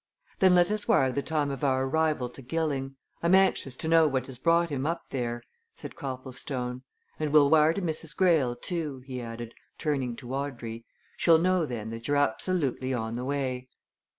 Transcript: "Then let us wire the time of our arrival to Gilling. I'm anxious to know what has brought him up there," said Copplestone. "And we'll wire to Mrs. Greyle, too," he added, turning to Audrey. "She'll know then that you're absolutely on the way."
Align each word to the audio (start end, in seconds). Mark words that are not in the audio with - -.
"Then 0.39 0.55
let 0.55 0.71
us 0.71 0.87
wire 0.87 1.11
the 1.11 1.21
time 1.21 1.51
of 1.51 1.63
our 1.63 1.85
arrival 1.85 2.27
to 2.29 2.41
Gilling. 2.41 2.95
I'm 3.21 3.35
anxious 3.35 3.75
to 3.75 3.87
know 3.87 4.07
what 4.07 4.25
has 4.25 4.39
brought 4.39 4.71
him 4.71 4.87
up 4.87 5.03
there," 5.11 5.43
said 5.75 5.95
Copplestone. 5.95 6.81
"And 7.19 7.31
we'll 7.31 7.51
wire 7.51 7.73
to 7.73 7.83
Mrs. 7.83 8.17
Greyle, 8.17 8.55
too," 8.55 9.03
he 9.05 9.21
added, 9.21 9.53
turning 9.77 10.15
to 10.15 10.33
Audrey. 10.33 10.85
"She'll 11.17 11.37
know 11.37 11.67
then 11.67 11.91
that 11.91 12.07
you're 12.07 12.17
absolutely 12.17 12.95
on 12.95 13.13
the 13.13 13.23
way." 13.25 13.67